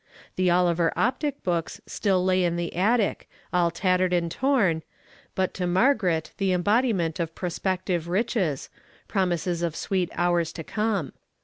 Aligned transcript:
The 0.35 0.49
Oliver 0.49 0.91
Optic 0.95 1.43
books 1.43 1.79
still 1.85 2.25
lay 2.25 2.43
in 2.43 2.55
the 2.55 2.75
attic, 2.75 3.29
all 3.53 3.69
tattered 3.69 4.13
and 4.13 4.31
torn, 4.31 4.81
but 5.35 5.53
to 5.53 5.67
Margaret 5.67 6.31
the 6.37 6.53
embodiment 6.53 7.19
of 7.19 7.35
prospective 7.35 8.07
riches, 8.07 8.69
promises 9.07 9.61
of 9.61 9.75
sweet 9.75 10.09
hours 10.15 10.51
to 10.53 10.63
come. 10.63 11.13